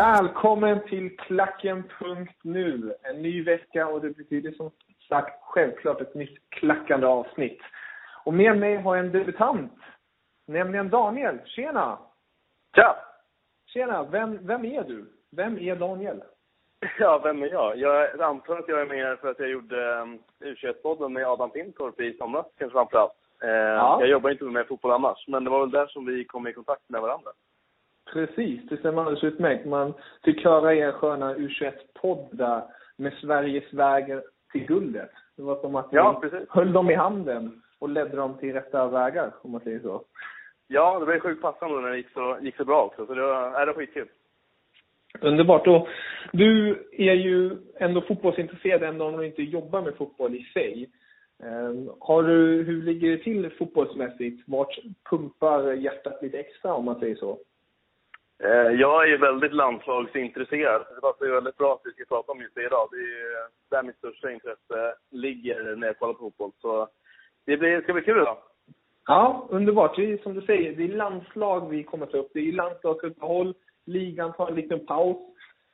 [0.00, 2.94] Välkommen till Klacken.nu.
[3.02, 4.70] En ny vecka och det betyder som
[5.08, 7.60] sagt självklart ett nytt klackande avsnitt.
[8.24, 9.72] Och med mig har jag en debutant,
[10.46, 11.38] nämligen Daniel.
[11.44, 11.98] Tjena!
[12.74, 12.96] Tja!
[13.66, 14.02] Tjena!
[14.02, 15.12] Vem, vem är du?
[15.30, 16.22] Vem är Daniel?
[16.98, 17.76] Ja, vem är jag?
[17.76, 22.00] Jag antar att jag är med för att jag gjorde um, U21-podden med Adam Pintorp
[22.00, 23.16] i somras, kanske framförallt.
[23.42, 23.96] Eh, Ja.
[24.00, 26.52] Jag jobbar inte med fotboll annars, men det var väl där som vi kom i
[26.52, 27.30] kontakt med varandra.
[28.12, 29.66] Precis, det stämmer alldeles utmärkt.
[29.66, 29.94] Man
[30.24, 32.62] fick höra er sköna U21-podd där
[32.96, 34.20] med Sveriges väg
[34.52, 35.10] till guldet.
[35.36, 39.32] Det var som att Ja, höll dem i handen och ledde dem till rätta vägar,
[39.42, 40.04] om man säger så.
[40.68, 43.22] Ja, det blev sjukt passande när det gick så, gick så bra också, så det
[43.22, 44.08] var, äh, det var skitkul.
[45.20, 45.66] Underbart.
[45.66, 45.88] Och
[46.32, 50.90] du är ju ändå fotbollsintresserad även om du inte jobbar med fotboll i sig.
[51.42, 54.48] Ehm, Har du, hur ligger det till fotbollsmässigt?
[54.48, 54.78] Vart
[55.10, 57.38] pumpar hjärtat lite extra om man säger så?
[58.44, 60.80] Eh, jag är ju väldigt landslagsintresserad.
[60.80, 62.88] Det var ju väldigt bra att vi ska prata om just det idag.
[62.90, 63.34] Det är ju
[63.70, 66.52] där mitt största intresse ligger när jag kollar på fotboll.
[66.60, 66.88] Så
[67.46, 68.36] det blir, ska bli kul idag.
[69.06, 69.96] Ja, underbart.
[69.96, 72.30] Det är som du säger, det är landslag vi kommer ta upp.
[72.34, 73.54] Det är landslagsuppehåll,
[73.86, 75.16] ligan tar en liten paus.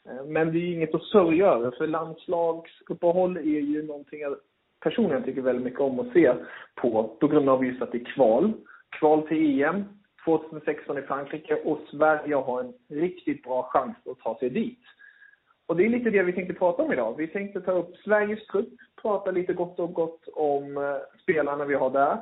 [0.09, 4.37] Eh, men det är inget att sörja över, för landslagsuppehåll är ju någonting jag
[4.81, 6.35] personligen tycker väldigt mycket om att se
[6.75, 8.53] på, på grund av just att det är kval.
[8.99, 9.85] Kval till EM
[10.27, 14.83] 2016 i Frankrike och Sverige har en riktigt bra chans att ta sig dit.
[15.67, 17.15] Och det är lite det vi tänkte prata om idag.
[17.17, 18.69] Vi tänkte ta upp Sveriges trupp,
[19.03, 22.21] prata lite gott och gott om eh, spelarna vi har där.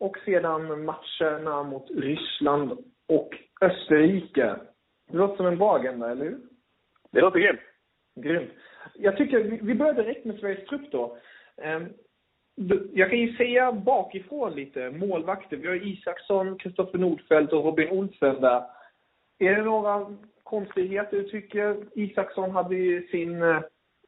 [0.00, 2.72] Och sedan matcherna mot Ryssland
[3.08, 3.28] och
[3.60, 4.56] Österrike.
[5.10, 6.38] Det låter som en bra agenda, eller hur?
[7.12, 7.60] Det låter grymt.
[8.16, 8.50] Grymt.
[8.94, 11.18] Jag tycker vi vi börjar direkt med Sveriges trupp då.
[12.92, 15.56] Jag kan ju säga bakifrån lite, målvakter.
[15.56, 18.62] Vi har Isaksson, Kristoffer Nordfeldt och Robin Olsen där.
[19.38, 20.06] Är det några
[20.42, 21.76] konstigheter du tycker?
[21.94, 23.60] Isaksson hade ju sin eh,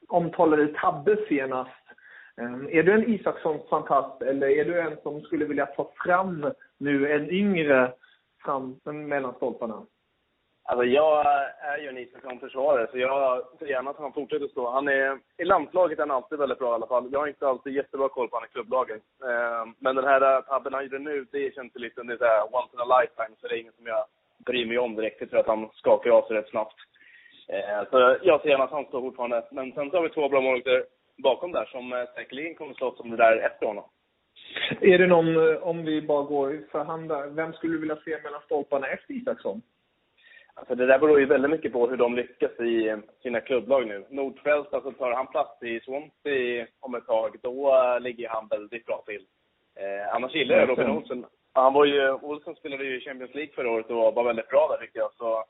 [0.08, 1.70] omtalade tabbe senast.
[2.40, 7.12] Ehm, är du en Isaksson-fantast eller är du en som skulle vilja ta fram nu
[7.12, 7.92] en yngre
[8.44, 9.86] fram mellan stolparna?
[10.70, 11.26] Alltså jag
[11.60, 14.70] är ju en Isaksson-försvarare, så jag ser gärna att han fortsätter stå.
[14.70, 17.08] Han är, I landslaget är han alltid väldigt bra i alla fall.
[17.12, 19.00] Jag har inte alltid jättebra koll på honom i klubblagen.
[19.22, 22.18] Eh, men den här eh, tabben han gjorde nu, det känns ju lite, det är
[22.18, 24.04] så här once in a lifetime, så det är inget som jag
[24.46, 25.20] bryr mig om direkt.
[25.20, 26.76] Jag tror att han skakar av sig rätt snabbt.
[27.48, 29.44] Eh, så jag ser gärna att han står fortfarande.
[29.50, 30.84] Men sen så har vi två bra målvakter
[31.16, 33.84] bakom där som eh, säkerligen kommer slåss som det där efter honom.
[34.80, 37.98] Är det någon, eh, om vi bara går för hand där, vem skulle du vilja
[38.04, 39.62] se mellan stolparna efter Isaksson?
[40.60, 43.86] Alltså det där beror ju väldigt mycket på hur de lyckas i eh, sina klubblag
[43.86, 44.04] nu.
[44.08, 48.86] Nordfeldt, alltså tar han plats i Swansea om ett tag, då eh, ligger han väldigt
[48.86, 49.24] bra till.
[49.74, 51.24] Eh, annars gillar jag Robin Olsen.
[51.52, 54.68] Han var ju, Olsen spelade ju i Champions League förra året och var väldigt bra
[54.70, 55.12] där tycker jag.
[55.12, 55.44] Så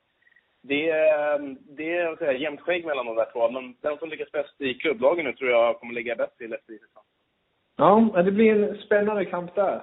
[0.62, 3.50] det, är- det är jag, jämnt skägg mellan de där två.
[3.50, 6.79] Men den som lyckas bäst i klubblagen nu tror jag kommer ligga bäst till efter.
[7.76, 9.81] Ja, det blir en spännande kamp där.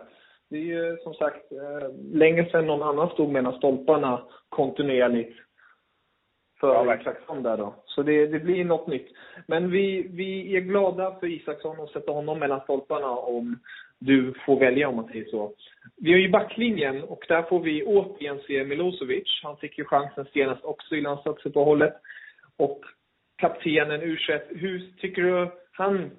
[0.50, 5.38] Det är ju som sagt eh, länge sedan någon annan stod mellan stolparna kontinuerligt
[6.60, 6.96] för Ja.
[6.96, 7.76] Isaksson där då.
[7.86, 9.08] Så det, det blir något nytt.
[9.48, 13.60] Men vi, vi är glada för Isaksson och sätter honom mellan stolparna om
[14.00, 15.54] du får välja om man säger så.
[15.98, 19.40] Vi har ju backlinjen och där får vi återigen se Milosevic.
[19.44, 21.94] Han fick ju chansen senast också i landslagsuppehållet.
[22.58, 22.82] Och
[23.38, 24.18] kaptenen u
[24.50, 26.12] hur tycker du han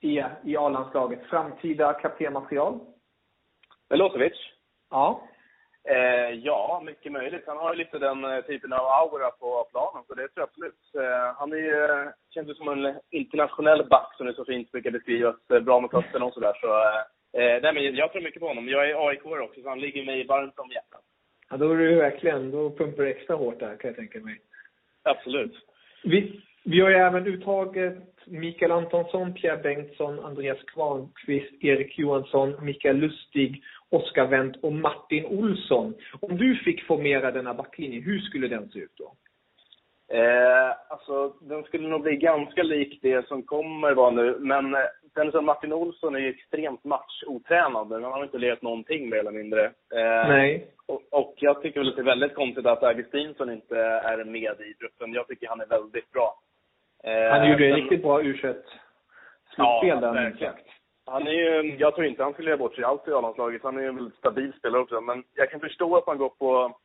[0.00, 1.20] är i A-landslaget?
[1.30, 2.80] Framtida kaptenmaterial?
[3.94, 4.32] Milosevic?
[4.90, 5.22] Ja.
[5.88, 7.44] Eh, ja, mycket möjligt.
[7.46, 10.48] Han har ju lite den eh, typen av aura på planen, så det tror jag
[10.48, 10.82] absolut.
[10.94, 14.90] Eh, han är ju, eh, känns som en internationell back som det så fint brukar
[14.90, 15.36] beskrivas.
[15.50, 16.52] Eh, bra med fötterna och sådär.
[16.60, 16.68] Så,
[17.38, 18.68] eh, nej, men jag tror mycket på honom.
[18.68, 21.04] Jag är aik också, så han ligger mig varmt om hjärtat.
[21.50, 24.40] Ja, då är du verkligen, då pumpar du extra hårt där kan jag tänka mig.
[25.02, 25.54] Absolut.
[26.02, 32.96] Vi, vi har ju även uttaget Mikael Antonsson, Pierre Bengtsson, Andreas Kvarnqvist, Erik Johansson, Mikael
[32.96, 33.62] Lustig,
[33.94, 35.94] Oskar Wendt och Martin Olsson.
[36.20, 39.12] Om du fick formera denna backlinje, hur skulle den se ut då?
[40.12, 44.36] Eh, alltså, den skulle nog bli ganska lik det som kommer vara nu.
[44.38, 44.70] Men
[45.14, 47.92] den eh, som Martin Olsson är ju extremt matchotränad.
[47.92, 49.64] Han har inte lerat någonting mer eller mindre.
[49.64, 50.66] Eh, Nej.
[50.86, 54.60] Och, och, jag tycker väl att det är väldigt konstigt att Augustinsson inte är med
[54.60, 55.12] i gruppen.
[55.12, 56.34] Jag tycker han är väldigt bra.
[57.04, 60.73] Eh, han gjorde men, riktigt bra u slutspel ja, där, sagt.
[61.06, 63.62] Han är ju, jag tror inte han skulle göra bort sig alls i A-landslaget.
[63.62, 65.00] Han är ju en väldigt stabil spelare också.
[65.00, 66.76] Men jag kan förstå att man går på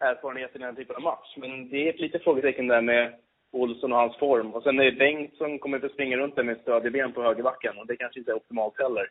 [0.00, 1.36] erfarenheten i den typen av match.
[1.36, 3.14] Men det är ett litet frågetecken där med
[3.52, 4.54] Olsson och hans form.
[4.54, 7.12] Och sen är det Bengt som kommer att springa runt där med stöd i ben
[7.12, 9.08] på högerbacken och det kanske inte är optimalt heller.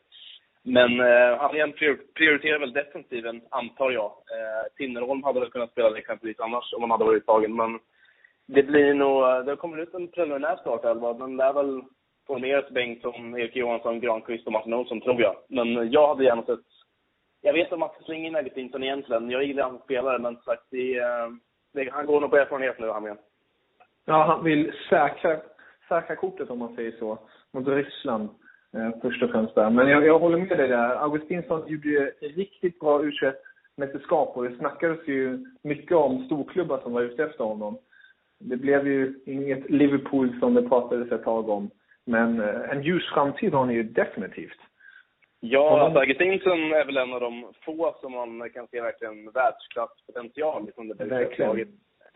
[0.63, 1.73] Men eh, han igen
[2.15, 4.06] prioriterar väl defensiven, antar jag.
[4.06, 7.56] Eh, Tinnerholm hade väl kunnat spela exempelvis annars om han hade varit uttagen.
[7.56, 7.79] Men
[8.47, 11.13] det blir nog, det kommer ut en preliminär startelva.
[11.13, 11.81] Den lär väl
[12.27, 15.36] Formerat Bengtsson, Erik Johansson, Granqvist och Martin Olsson, tror jag.
[15.48, 16.60] Men jag hade gärna sett
[17.45, 19.30] jag vet om att är lite Augustinsson egentligen.
[19.30, 21.30] Jag gillar hans spelare, men sagt, det, eh,
[21.74, 23.18] det, han går nog på erfarenhet nu, han med.
[24.06, 25.38] Ja, han vill säkra,
[25.89, 27.19] säkra kortet om man säger så,
[27.54, 28.30] mot Ryssland
[28.74, 29.69] eh, först och främst där.
[29.69, 30.95] Men jag, jag håller med dig där.
[30.95, 33.12] Augustinsson gjorde ju ett riktigt bra u
[33.77, 37.77] mästerskap och det snackades ju mycket om storklubbar som var ute efter honom.
[38.39, 41.69] Det blev ju inget Liverpool som det pratades ett tag om.
[42.05, 44.59] Men eh, en ljus framtid har ni ju definitivt.
[45.39, 50.87] Ja, alltså är väl en av de få som man kan se verkligen världsklasspotential liksom
[50.87, 51.59] det Verkligen.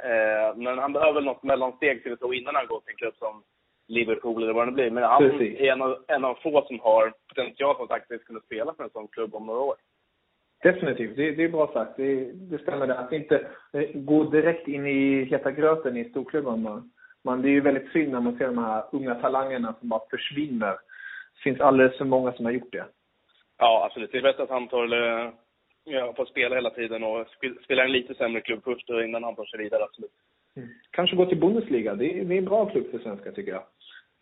[0.03, 3.15] Eh, men han behöver väl något mellansteg till det innan han går till en klubb
[3.15, 3.44] som
[3.88, 4.91] Liverpool eller vad det blir.
[4.91, 5.59] Men han Precis.
[5.59, 8.83] är en av, en av få som har potential för att faktiskt kunna spela för
[8.83, 9.75] en sån klubb om några år.
[10.63, 11.97] Definitivt, det, det är bra sagt.
[11.97, 13.00] Det, det stämmer det.
[13.00, 16.91] Att inte eh, gå direkt in i heta gröten i storklubben.
[17.25, 20.01] Man, det är ju väldigt synd när man ser de här unga talangerna som bara
[20.10, 20.71] försvinner.
[20.71, 22.86] Det finns alldeles för många som har gjort det.
[23.57, 24.12] Ja, absolut.
[24.12, 24.88] Det är bäst att han tar,
[25.83, 27.27] ja, får spela hela tiden och
[27.63, 30.12] spelar en lite sämre klubb först innan han tar sig vidare, absolut.
[30.56, 30.69] Mm.
[30.92, 31.95] Kanske gå till Bundesliga.
[31.95, 33.63] Det är, det är en bra klubb för svenskar, tycker jag.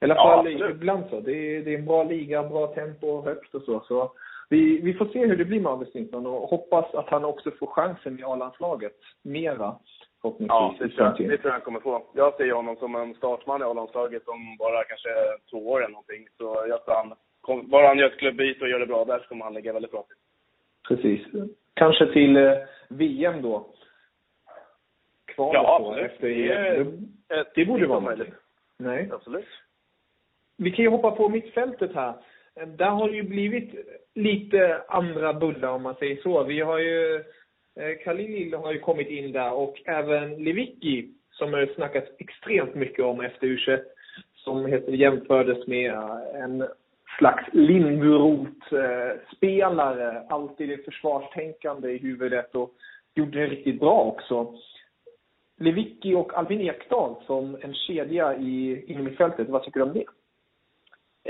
[0.01, 1.19] I alla fall ja, ibland så.
[1.19, 3.79] Det är, det är en bra liga, bra tempo, högt och så.
[3.79, 4.11] så
[4.49, 7.67] vi, vi får se hur det blir med Augustinsson och hoppas att han också får
[7.67, 9.75] chansen i A-landslaget mera.
[10.21, 12.03] Ja, det tror, jag, det tror jag kommer få.
[12.13, 15.09] Jag ser honom som en startman i A-landslaget om bara kanske
[15.49, 16.27] två år eller någonting.
[16.37, 17.13] Så jag tror han
[17.69, 19.91] bara han gör ett klubbyte och gör det bra där så kommer han ligga väldigt
[19.91, 20.17] bra till.
[20.87, 21.27] Precis.
[21.73, 22.53] Kanske till eh,
[22.89, 23.65] VM då?
[25.25, 27.07] Kvalet ja, då, efter EM.
[27.27, 28.33] Det, det borde vara möjligt.
[28.77, 29.09] Nej.
[29.13, 29.47] Absolut.
[30.57, 32.13] Vi kan ju hoppa på mittfältet här.
[32.65, 33.73] Där har det ju blivit
[34.15, 36.43] lite andra bullar om man säger så.
[36.43, 37.23] Vi har ju
[37.79, 43.05] Eh, Khalil har ju kommit in där och även Levicki som har snackats extremt mycket
[43.05, 43.57] om efter u
[44.35, 46.67] som heter, jämfördes med eh, en
[47.17, 50.11] slags Lindroth-spelare.
[50.11, 52.73] Eh, alltid ett försvarstänkande i huvudet och
[53.15, 54.53] gjorde det riktigt bra också.
[55.59, 59.49] Lewicki och Albin Ekdal som en kedja i, inom mittfältet.
[59.49, 60.05] Vad tycker du om det?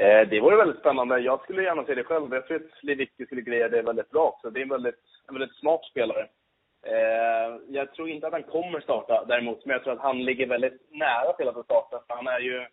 [0.01, 1.19] Eh, det vore väldigt spännande.
[1.19, 2.33] Jag skulle gärna se det själv.
[2.33, 4.49] Jag tror att Lewicki skulle greja det väldigt bra också.
[4.49, 6.27] Det är en väldigt, en väldigt smart spelare.
[6.87, 10.47] Eh, jag tror inte att han kommer starta däremot, men jag tror att han ligger
[10.47, 12.03] väldigt nära till att starta.
[12.07, 12.65] Han är ju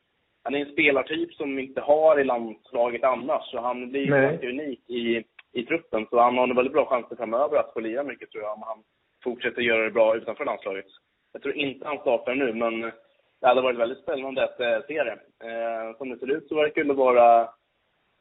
[0.44, 4.22] han är en spelartyp som vi inte har i landslaget annars, så han blir Nej.
[4.22, 6.06] ganska unik i, i truppen.
[6.10, 8.62] Så han har en väldigt bra chanser framöver att få lira mycket, tror jag, om
[8.62, 8.78] han
[9.24, 10.84] fortsätter göra det bra utanför landslaget.
[11.32, 12.80] Jag tror inte han startar nu, men
[13.40, 15.18] det hade varit väldigt spännande att äh, se det.
[15.48, 17.48] Eh, som det ser ut så verkar det vara,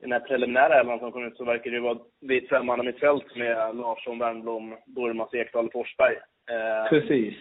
[0.04, 1.98] den här preliminära elvan som kom ut, så verkar det vara
[2.38, 6.16] ett femmannamittfält med Larsson, Wernbloom, Burmas, Ekdal och Forsberg.
[6.52, 7.36] Eh, Precis.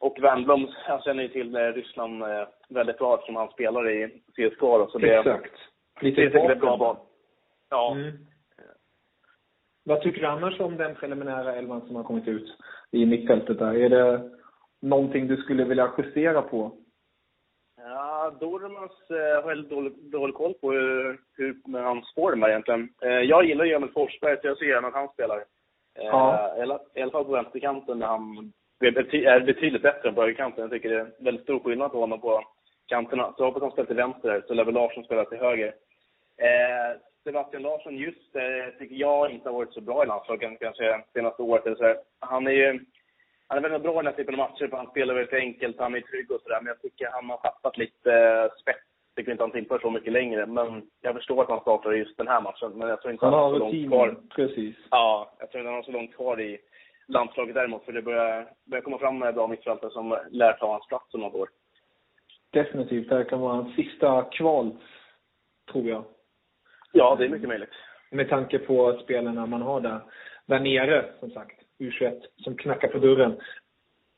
[0.00, 4.86] Och Wernbloom, han känner ju till Ryssland eh, väldigt bra eftersom han spelar i CSKA.
[4.90, 5.54] Så det, Exakt.
[6.00, 6.96] Lite det är bra val.
[7.70, 7.92] Ja.
[7.92, 8.12] Mm.
[9.84, 12.56] Vad tycker du annars om den preliminära elvan som har kommit ut
[12.90, 13.74] i mittfältet där?
[13.74, 14.30] Är det
[14.80, 16.72] någonting du skulle vilja justera på?
[18.40, 22.88] Dormas eh, har jag dålig, dålig koll på hur, hur hans form är egentligen.
[23.02, 25.36] Eh, jag gillar ju Emil Forsberg, så jag ser gärna att han spelar.
[25.38, 26.54] Eh, Ja.
[26.58, 30.14] i, alla, I alla fall på vänsterkanten där han är bety- är betydligt bättre än
[30.14, 30.62] på högerkanten.
[30.62, 32.42] Jag tycker det är väldigt stor skillnad på honom på
[32.88, 33.32] kanterna.
[33.36, 35.74] Så jag hoppas han spelar till vänster så Lever Larsson spelar till höger.
[36.36, 41.00] Eh, Sebastian Larsson just eh, tycker jag inte har varit så bra i landslaget kanske
[41.12, 41.66] senaste året.
[41.66, 41.94] Eller så.
[42.20, 42.80] Han är ju
[43.52, 45.78] han är väldigt bra i den här typen av matcher, för han spelar väldigt enkelt,
[45.78, 46.58] han är trygg och sådär.
[46.60, 48.78] Men jag tycker han har tappat lite eh, spets.
[49.16, 50.46] Tycker inte han tillför så mycket längre.
[50.46, 52.72] Men jag förstår att han startar just den här matchen.
[52.78, 54.16] Men jag tror inte Han han, har så långt kvar.
[54.34, 54.76] precis.
[54.90, 56.58] Ja, jag tror inte han har så långt kvar i
[57.08, 57.84] landslaget däremot.
[57.84, 61.34] För det börjar, börjar komma fram bra mittfältare som lär ta hans plats om något
[61.34, 61.48] år.
[62.52, 63.08] Definitivt.
[63.08, 64.76] Det här kan vara hans sista kval,
[65.72, 66.04] tror jag.
[66.92, 67.74] Ja, det är mycket möjligt.
[68.10, 70.00] Med tanke på spelarna man har där,
[70.46, 71.61] där nere, som sagt.
[71.82, 73.36] U21, som knackar på dörren.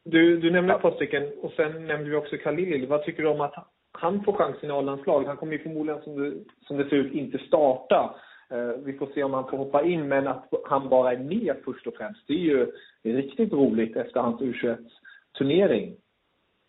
[0.04, 2.86] Du, du nämnde ett par stycken och sen nämnde vi också Khalil.
[2.86, 3.54] Vad tycker du om att
[3.92, 5.28] han får chansen i A-landslaget?
[5.28, 6.32] Han kommer ju förmodligen, som det,
[6.66, 8.14] som det ser ut, inte starta.
[8.50, 11.56] Eh, vi får se om han får hoppa in, men att han bara är med
[11.64, 15.96] först och främst, det är ju riktigt roligt efter hans U21-turnering.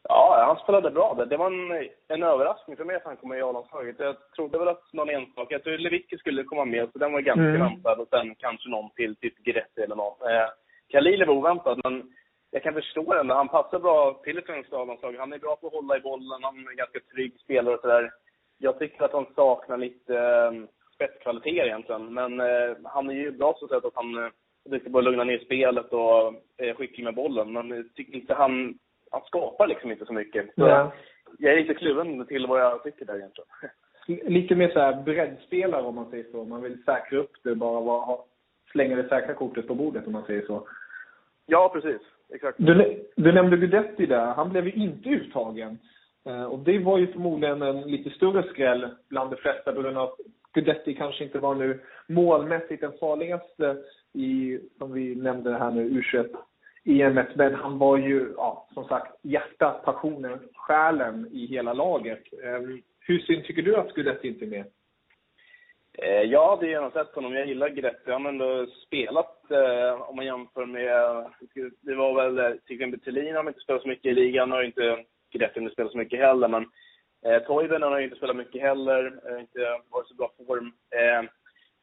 [0.09, 1.25] Ja, han spelade bra.
[1.29, 3.95] Det, var en, en överraskning för mig att han kom med i A-landslaget.
[3.99, 7.21] Jag trodde väl att någon enstaka, jag tror Lewicki skulle komma med, så den var
[7.21, 7.61] ganska Mm.
[7.61, 8.01] väntad.
[8.01, 10.29] Och sen kanske någon till, typ Guidetti eller någon.
[10.31, 10.47] Eh,
[10.91, 12.03] Khalil var oväntad, men
[12.51, 13.29] jag kan förstå den.
[13.29, 15.15] Han passar bra till ett svenskt A-landslag.
[15.17, 17.81] Han är bra på att hålla i bollen, han är en ganska trygg spelare och
[17.81, 18.11] sådär.
[18.57, 20.51] Jag tycker att han saknar lite eh,
[20.95, 22.13] spetskvaliteter egentligen.
[22.13, 24.29] Men eh, han är ju bra så sätt att han eh,
[24.69, 27.53] duktig på att lugna ner spelet och är skicklig med bollen.
[27.53, 28.79] Men jag tycker inte han,
[29.11, 30.45] han skapar liksom inte så mycket.
[30.45, 30.91] Så Ja.
[31.39, 33.49] Jag är lite kluven till vad jag tycker där egentligen.
[34.33, 36.45] Lite mer så här breddspelare om man säger så.
[36.45, 38.17] Man vill säkra upp det, bara vara,
[38.75, 40.67] slänga det säkra kortet på bordet om man säger så.
[41.45, 42.01] Ja, precis.
[42.33, 42.57] Exakt.
[42.59, 44.25] Du, du nämnde Guidetti där.
[44.25, 45.77] Han blev ju inte uttagen.
[46.25, 49.97] Eh, Och det var ju förmodligen en lite större skräll bland de flesta på grund
[49.97, 50.17] av att
[50.53, 53.77] Guidetti kanske inte var nu målmässigt den farligaste
[54.13, 56.35] i, som vi nämnde här nu, U21
[56.85, 57.35] EMet.
[57.35, 62.23] Men han var ju, ja, som sagt, hjärtat, passionen, själen i hela laget.
[62.43, 62.61] Eh,
[63.07, 64.65] Hur synd tycker du att Guidetti inte är med?
[65.97, 67.33] Eh, jag hade gärna sett honom.
[67.33, 68.11] Jag gillar Guidetti.
[68.11, 71.25] Han har ändå spelat, eh, om man jämför med...
[71.81, 74.51] Det var väl, eh, till exempel Thelin har inte spelat så mycket i ligan.
[74.51, 76.47] har inte Guidetti inte spelat så mycket heller.
[76.47, 76.65] Men
[77.25, 79.19] eh, Toivonen har inte spelat mycket heller.
[79.29, 79.59] Eh, inte
[79.89, 80.73] varit så bra form.
[80.89, 81.29] Eh,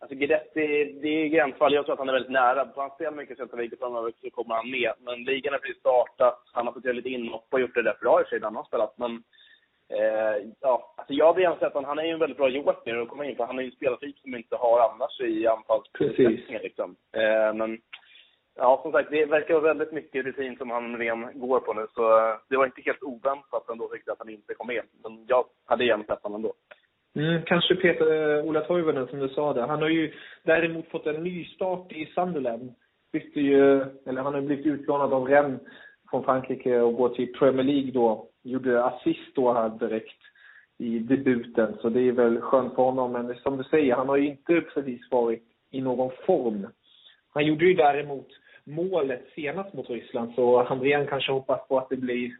[0.01, 1.75] alltså Guidetti, det är gränsfall.
[1.75, 2.73] Jag tror att han är väldigt nära.
[2.75, 4.93] Får han spela mycket Celta Vigo framöver så kommer han med.
[5.01, 6.43] Men ligan har precis startat.
[6.53, 8.45] Han har fått göra lite inhopp och gjort det rätt bra i och för sig
[8.45, 8.99] han har spelat.
[8.99, 9.23] Men
[9.99, 12.97] Eh, ja, alltså jag hade gärna sett att han är ju en väldigt bra joker
[12.97, 16.61] att komma in för han är ju en spelartyp som inte har annars i anfallsförutsättningar
[16.63, 16.97] liksom.
[17.13, 17.79] Eh, men
[18.57, 21.87] ja, som sagt, det verkar vara väldigt mycket rutin som han ren går på nu
[21.95, 24.83] så eh, det var inte helt oväntat ändå tyckte jag att han inte kom med.
[25.03, 26.53] Men jag hade gärna sett honom ändå.
[27.15, 29.67] Mm, kanske Peter, eh, Ola Toivonen som du sa där.
[29.67, 32.75] Han har ju däremot fått en ny start i Sunderland.
[33.13, 35.61] Bytte ju, eller han har blivit utlånad av Rennes
[36.11, 38.29] från Frankrike och går till Premier League då.
[38.43, 40.19] Gjorde assist då här direkt
[40.79, 41.77] i debuten.
[41.81, 43.13] Så det är väl skönt för honom.
[43.13, 46.67] Men som du säger, han har ju inte precis varit i någon form.
[47.35, 48.29] Han gjorde ju däremot
[48.65, 50.35] målet senast mot Ryssland.
[50.35, 52.31] Så Hamrén kanske hoppas på att det blir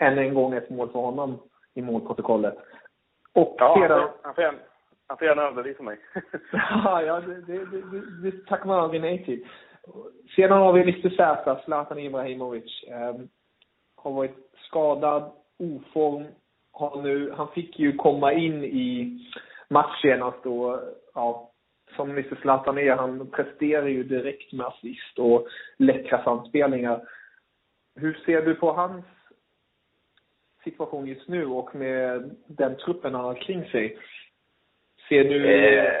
[0.00, 1.38] än en gång ett mål för honom
[1.74, 2.54] i målprotokollet.
[3.32, 4.08] Och Ja, sedan...
[4.22, 4.42] han får,
[5.06, 5.98] han får gärna övervisa mig.
[7.06, 9.46] Ja, det, det, det, det, det tackar man aldrig nej till.
[10.36, 12.84] Sedan har vi Mr Z, Zlatan Ibrahimovic.
[12.88, 13.14] Eh,
[13.96, 16.26] har varit skadad, oform.
[16.72, 19.18] Har nu, han fick ju komma in i
[19.68, 20.78] match senast och
[21.14, 21.50] ja,
[21.96, 25.46] som Mr Zlatan är, han presterar ju direkt med assist och
[25.76, 27.00] läckra framspelningar.
[27.94, 29.04] Hur ser du på hans
[30.64, 33.98] situation just nu och med den truppen han har kring sig?
[35.08, 35.46] Ser du...
[35.46, 35.92] Eh,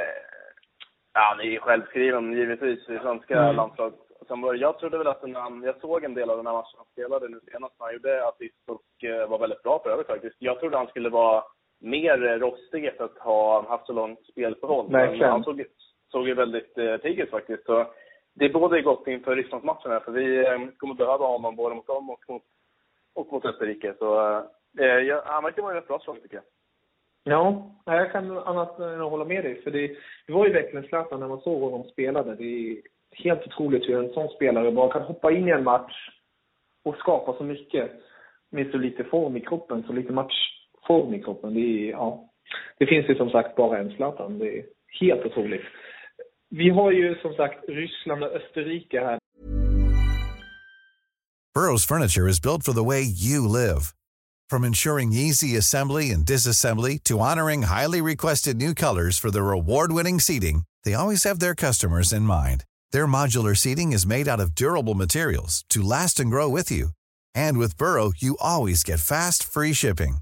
[1.14, 3.56] ja, han är ju självskriven givetvis i svenska Mm.
[3.56, 4.09] landslaget.
[4.30, 6.76] Sen var, jag trodde väl att han, jag såg en del av den här matchen
[6.76, 10.06] han spelade nu senast när han gjorde assist och eh, var väldigt bra för övrigt
[10.06, 10.36] faktiskt.
[10.38, 11.44] Jag trodde han skulle vara
[11.80, 14.90] mer eh, rostig efter att ha haft så långt spelförhåll.
[14.90, 15.64] Men han såg,
[16.12, 17.64] såg ju väldigt eh, pigg ut faktiskt.
[17.64, 17.86] Så
[18.34, 21.86] det är både gott inför Rysslandsmatchen här, för vi eh, kommer behöva honom både mot
[21.86, 22.42] dem och mot,
[23.14, 23.94] och mot Österrike.
[23.98, 24.38] Så
[24.78, 26.44] eh, ja, han verkar vara rätt bra slag tycker jag.
[27.24, 29.62] Ja, jag kan annat än att hålla med dig.
[29.62, 29.96] För det,
[30.26, 32.34] det var ju verkligen Zlatan när man såg honom spelade.
[32.34, 35.92] Det helt otroligt hur en sån spelare bara kan hoppa in i en match
[36.84, 37.90] och skapa så mycket
[38.50, 41.54] med så lite form i kroppen, så lite matchform i kroppen.
[41.54, 42.30] Det, är, ja,
[42.78, 44.38] det finns ju som sagt bara en Zlatan.
[44.38, 44.64] Det är
[45.00, 45.62] helt otroligt.
[46.50, 49.18] Vi har ju som sagt Ryssland och Österrike här.
[51.56, 53.92] Burrow's furniture is built for the way you live.
[54.50, 60.20] From ensuring easy assembly and disassembly to honoring highly requested new colors for their award-winning
[60.20, 62.64] seating, they always have their customers in mind.
[62.92, 66.90] Their modular seating is made out of durable materials to last and grow with you.
[67.34, 70.18] And with Burrow, you always get fast, free shipping.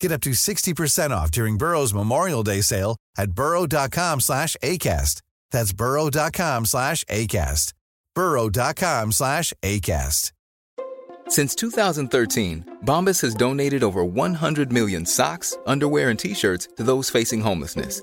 [0.00, 5.22] Get up to 60% off during Burrow's Memorial Day sale at burrow.com slash ACAST.
[5.50, 7.72] That's burrow.com slash ACAST.
[8.14, 10.32] burrow.com slash ACAST.
[11.28, 17.40] Since 2013, Bombas has donated over 100 million socks, underwear, and t-shirts to those facing
[17.40, 18.02] homelessness.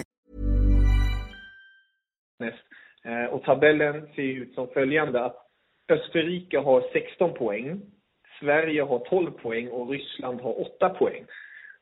[2.43, 5.47] Eh, Och tabellen ser ut som följande att
[5.89, 7.81] Österrike har 16 poäng,
[8.39, 11.25] Sverige har 12 poäng och Ryssland har 8 poäng.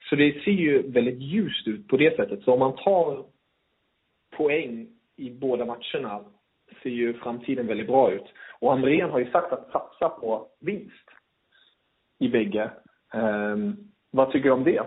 [0.10, 2.44] Så det ser ju väldigt ljust ut på det sättet.
[2.44, 3.26] Så om man tar
[4.38, 6.26] poäng i båda matcherna
[6.84, 8.26] ser ju framtiden väldigt bra ut.
[8.60, 11.10] Och Andrén har ju sagt att satsa på vinst
[12.20, 12.72] i bägge.
[13.14, 14.84] Um, vad tycker du om det?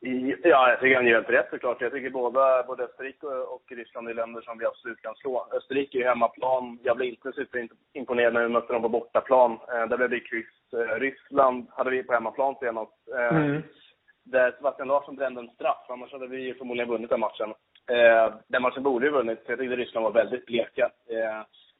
[0.00, 1.80] Ja, jag tycker han gör helt rätt såklart.
[1.80, 5.46] Jag tycker båda, både Österrike och Ryssland är länder som vi absolut kan slå.
[5.52, 6.78] Österrike är hemmaplan.
[6.82, 9.52] Jag blev inte superimponerad när vi mötte dem på bortaplan.
[9.52, 10.72] Eh, där blev det kryss.
[10.72, 12.92] Eh, Ryssland hade vi på hemmaplan senast.
[13.14, 13.62] Eh, mm.
[14.24, 15.86] Där Sebastian Larsson brände en straff.
[15.88, 17.54] Annars hade vi förmodligen vunnit den matchen.
[18.48, 19.44] Den matchen borde vi vunnit.
[19.46, 20.90] Jag tyckte Ryssland var väldigt bleka.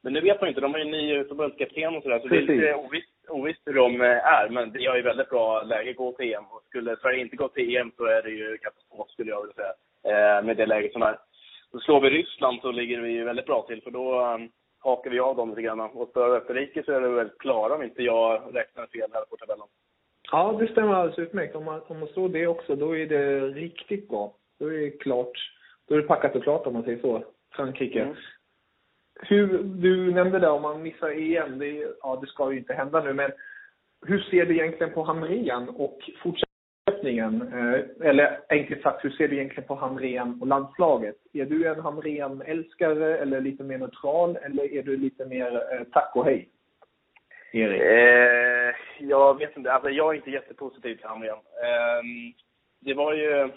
[0.03, 0.61] Men nu vet man inte.
[0.61, 2.19] De har ju en ny förbundskapten och sådär.
[2.19, 5.63] Så det är lite ovisst ovisst hur de är, men vi har ju väldigt bra
[5.63, 6.45] läge att gå till EM.
[6.77, 9.75] Skulle Sverige inte gå till EM så är det ju katastrof, skulle jag vilja säga,
[10.11, 11.19] eh, med det läget som är.
[11.71, 15.11] Så slår vi Ryssland så ligger vi ju väldigt bra till, för då um, hakar
[15.11, 15.81] vi av dem lite grann.
[15.81, 19.37] Och för Österrike så är det väl klara om inte jag räknar fel här på
[19.37, 19.67] tabellen.
[20.33, 21.57] Ja, det stämmer alldeles utmärkt.
[21.57, 24.35] Om man, om man slår det också, då är det riktigt bra.
[24.59, 25.53] Då är det klart.
[25.89, 27.25] Då är det packat och klart om man säger så.
[27.57, 28.03] Frankrike.
[28.03, 28.17] Mm
[29.21, 33.05] hur, du nämnde det om man missar EM, det, ja, det ska ju inte hända
[33.05, 33.31] nu, men
[34.07, 35.99] hur ser du egentligen på Hamrén och
[37.07, 37.43] fortsättningen?
[37.53, 41.17] Eh, eller enkelt sagt, hur ser du egentligen på Hamrén och landslaget?
[41.33, 46.17] Är du en Hamrén-älskare eller lite mer neutral eller är du lite mer eh, tack
[46.17, 46.49] och hej?
[47.53, 47.81] Erik?
[47.81, 51.39] Eh, jag vet inte, alltså jag är inte jättepositiv till Hamrén.
[51.63, 52.03] Eh,
[52.81, 53.51] det var ju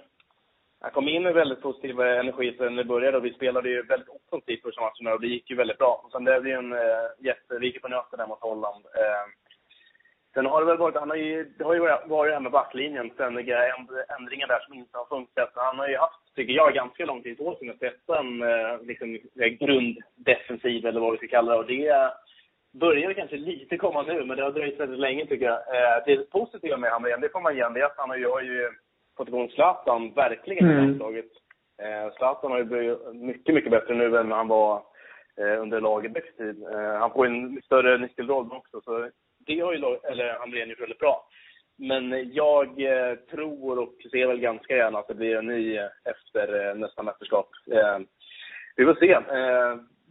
[0.82, 4.10] jag kom in med väldigt positiv energi sen det började och vi spelade ju väldigt
[4.10, 6.02] offensivt första matcherna och det gick ju väldigt bra.
[6.04, 8.86] Och sen blev det ju en eh, jätterik på nöten där mot Holland.
[8.86, 9.26] Eh,
[10.34, 12.52] sen har det väl varit, han har ju, det har ju varit det här med
[12.52, 13.58] backlinjen, ständiga
[14.20, 15.52] ändringar där som inte har funkat.
[15.56, 18.82] Han har ju haft, tycker jag, ganska lång tid på sig att sätta en eh,
[18.82, 19.20] liksom,
[19.60, 21.60] grunddefensiv eller vad vi ska kalla det.
[21.60, 22.14] Och det
[22.72, 25.60] börjar kanske lite komma nu, men det har dröjt väldigt länge tycker jag.
[25.60, 28.28] Eh, det positiva med Hamrén, det får man ge det är att han har ju,
[28.28, 28.70] har ju
[29.18, 30.86] fått igång Zlatan verkligen i mm.
[30.86, 31.32] landslaget.
[31.82, 34.84] Eh, Zlatan har ju blivit mycket, mycket bättre nu än han var
[35.38, 36.64] eh, under Lagerbäcks tid.
[36.64, 39.10] Eh, han får en större nyckelroll också, så
[39.50, 39.80] det har ju
[40.12, 41.28] eller Hamrén väldigt bra.
[41.78, 45.86] Men jag eh, tror och ser väl ganska gärna att det blir en ny eh,
[46.06, 47.50] efter eh, nästa mästerskap.
[48.76, 49.20] Vi får se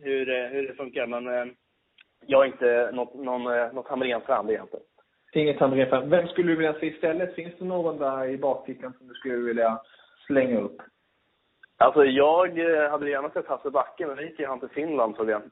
[0.01, 1.55] hur, hur det funkar, men
[2.27, 4.79] jag är inte något, någon, något Hamrén-fan, det är jag inte.
[5.33, 7.35] Inget Hamrén Vem skulle du vilja se istället?
[7.35, 9.81] Finns det någon där i bakfickan som du skulle vilja
[10.27, 10.83] slänga upp?
[11.77, 12.59] Alltså jag
[12.91, 15.43] hade gärna sett Hasse Backe, men då gick han till Finland såg jag.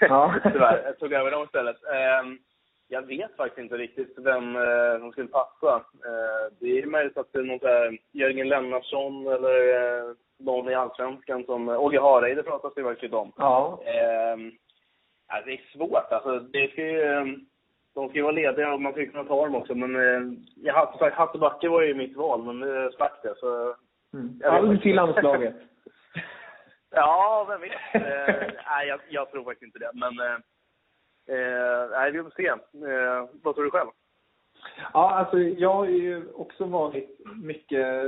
[0.00, 0.34] Ja.
[0.42, 0.82] Tyvärr.
[0.84, 1.76] Jag tog över dem istället.
[2.88, 5.74] Jag vet faktiskt inte riktigt vem eh, som skulle passa.
[5.76, 9.56] Eh, det är möjligt att det är någon där Jörgen Lennartsson eller
[10.38, 11.68] någon i Allsvenskan som...
[11.68, 13.32] Åge Hareide pratas det faktiskt om.
[13.36, 13.82] Ja.
[13.84, 14.52] Ehm,
[15.44, 16.38] det är svårt alltså.
[16.38, 17.36] Det ska ju
[17.96, 19.74] de ska ju vara lediga och man ska kunna ta dem också.
[19.74, 23.34] Men eh, jag, som sagt, Hasse Backe var ju mitt val, men nu sprack det.
[23.36, 23.74] Så,
[24.14, 24.40] mm.
[24.40, 25.54] Ja, till landslaget.
[26.90, 27.72] ja, vem vet?
[27.94, 29.90] eh, nej, jag, jag, tror faktiskt inte det.
[29.94, 30.42] Men
[31.28, 32.46] eh, nej, vi får se.
[32.48, 33.88] Eh, vad tror du själv?
[34.92, 38.06] Ja, alltså jag har ju också varit mycket...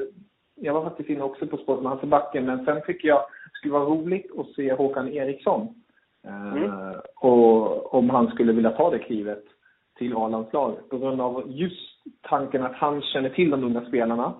[0.60, 3.72] Jag var faktiskt inne också på sport med Hasse Backe, men sen tycker jag skulle
[3.74, 5.68] vara roligt att se Håkan Eriksson.
[6.26, 6.72] Eh, Mm.
[7.16, 9.44] och om han skulle vilja ta det klivet
[9.98, 10.88] till A-landslaget.
[10.88, 14.34] På grund av just tanken att han känner till de unga spelarna.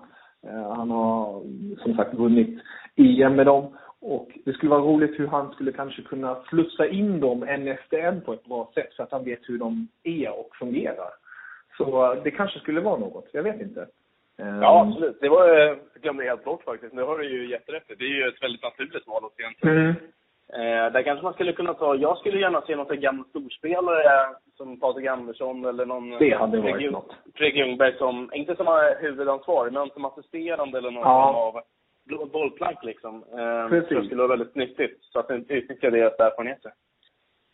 [0.47, 1.41] Eh, han har
[1.83, 2.59] som sagt vunnit
[2.95, 3.77] EM med dem.
[4.01, 7.97] Och det skulle vara roligt hur han skulle kanske kunna slussa in dem en efter
[7.97, 11.09] en på ett bra sätt så att han vet hur de är och fungerar.
[11.77, 13.81] Så eh, det kanske skulle vara något, jag vet inte.
[14.37, 15.17] Eh, Ja, absolut.
[15.21, 16.93] Det var, eh, jag glömde helt bort faktiskt.
[16.93, 17.83] Nu har du ju jätterätt.
[17.87, 19.77] Det är ju ett väldigt naturligt val också egentligen.
[19.77, 19.95] Mm.
[20.53, 24.79] Eh, där kanske man skulle kunna ta, jag skulle gärna se någon gammal storspelare som
[24.79, 27.11] Patrik Andersson eller någon Det hade varit Ljung- något.
[27.35, 31.33] Fredrik Ljungberg som, inte som har huvudansvar, men som assisterande eller någon Ja.
[31.33, 31.61] av
[32.09, 33.23] blå- bollplank liksom.
[33.39, 33.91] Eh, Precis.
[33.91, 34.97] jag skulle vara väldigt nyttigt.
[35.03, 36.71] Så att utnyttja deras erfarenheter.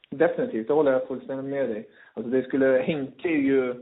[0.09, 1.89] Definitivt, det håller jag fullständigt med dig.
[2.13, 3.75] Alltså det skulle, Henke är ju,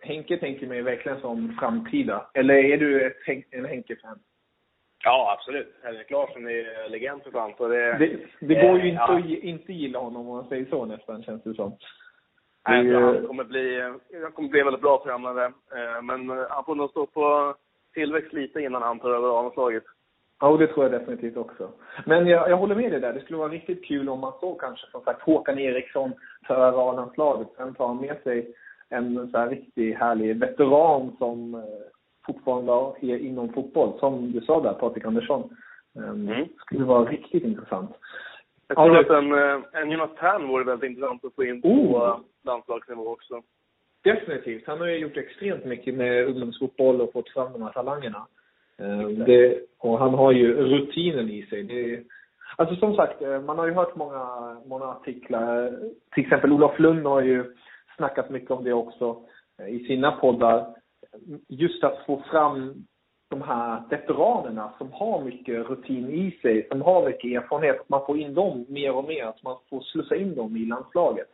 [0.00, 2.30] Henke tänker mig verkligen som framtida.
[2.34, 3.16] Eller är du ett,
[3.50, 4.18] en Henke-fan?
[5.04, 5.74] Ja, absolut.
[5.82, 7.52] Henrik Larsson är legend för fan.
[7.58, 9.18] Det, Det, det går ju Eh, inte ja.
[9.18, 11.70] att inte gilla honom om man säger så nästan, känns det som.
[11.70, 11.76] Det
[12.70, 13.80] Nej, ju- han kommer bli,
[14.22, 15.44] han kommer bli en väldigt bra tränare.
[15.46, 17.54] Eh, Men eh, han får nog stå på
[17.94, 19.84] tillväxt lite innan han tar över A-landslaget.
[20.40, 21.70] Ja, det tror jag definitivt också.
[22.06, 23.12] Men jag, jag håller med dig där.
[23.12, 26.12] Det skulle vara riktigt kul om man såg kanske som sagt Håkan Eriksson
[26.46, 27.48] ta över A-landslaget.
[27.56, 28.54] Sen tar han med sig
[28.88, 31.60] en så här riktig härlig veteran som eh,
[32.26, 33.98] fortfarande är inom fotboll.
[33.98, 35.56] Som du sa där, Patrik Andersson.
[35.94, 36.48] Um, Mm.
[36.58, 37.90] skulle vara riktigt intressant.
[38.68, 41.44] Jag Ja, tror det- att en, eh, en Jonas Tern vore väldigt intressant att få
[41.44, 42.08] in på Oh.
[42.08, 43.42] eh, landslagsnivå också.
[44.02, 44.66] Definitivt.
[44.66, 48.26] Han har ju gjort extremt mycket med ungdomsfotboll och fått fram de här talangerna.
[48.78, 51.62] Eh, Det, och han har ju rutinen i sig.
[51.62, 52.02] Det,
[52.56, 55.78] alltså som sagt, eh, man har ju hört många, många artiklar.
[56.14, 57.54] Till exempel Olof Lund har ju
[57.96, 59.22] snackat mycket om det också
[59.58, 60.66] eh, i sina poddar.
[61.48, 62.86] Just att få fram
[63.30, 67.80] de här veteranerna som har mycket rutin i sig, som har mycket erfarenhet.
[67.80, 70.66] Att man får in dem mer och mer, att man får slussa in dem i
[70.66, 71.28] landslaget.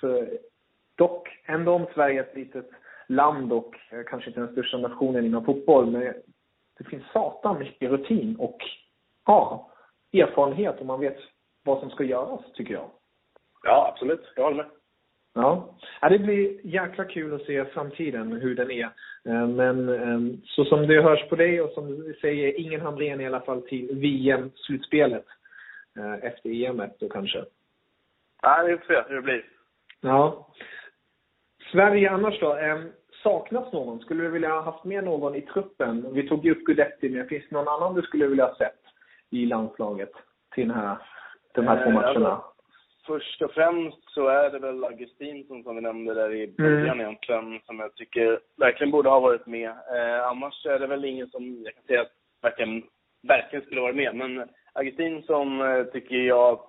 [0.00, 0.28] För
[1.00, 2.70] dock, ändå om Sverige är ett litet
[3.06, 6.00] land och eh, kanske inte den största nationen inom fotboll, men
[6.78, 8.58] det finns satan mycket rutin och
[9.26, 9.70] ja,
[10.12, 11.18] erfarenhet och man vet
[11.64, 12.90] vad som ska göras, tycker jag.
[13.62, 14.32] Ja, absolut.
[14.36, 14.66] Jag håller med.
[15.34, 15.74] Ja.
[16.00, 18.90] ja, det blir jäkla kul att se framtiden, hur den är.
[19.24, 23.20] Eh, Men eh, så som det hörs på dig och som du säger, ingen Hamrén
[23.20, 25.26] i alla fall till VM-slutspelet
[25.96, 27.44] eh, efter EM då kanske.
[28.42, 29.44] Nej, vi får se hur det blir.
[30.00, 30.46] Ja.
[31.72, 32.56] Sverige annars då?
[32.56, 32.78] Eh,
[33.22, 34.00] saknas någon?
[34.00, 36.06] Skulle du vilja ha haft med någon i truppen?
[36.12, 38.80] Vi tog ju upp Guidetti, men finns det någon annan du skulle vilja ha sett
[39.30, 40.12] i landslaget
[40.54, 40.96] till den här,
[41.54, 42.28] de här två Eh, matcherna?
[42.30, 42.46] alltså,
[43.06, 47.60] Först och främst så är det väl Augustinsson som vi nämnde där i början egentligen,
[47.66, 49.70] som jag tycker verkligen borde ha varit med.
[49.70, 52.82] Eh, annars är det väl ingen som jag kan säga att verkligen,
[53.28, 54.14] verkligen skulle vara med.
[54.14, 56.60] Men Augustinsson eh, tycker jag,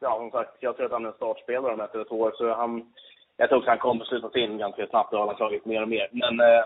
[0.00, 2.32] ja som sagt, jag tror att han är en startspelare om ett eller två år.
[2.34, 2.92] Så han,
[3.40, 6.08] jag tror också han kommer sluta sig in ganska snabbt i A-landslaget mer och mer.
[6.12, 6.58] Men eh,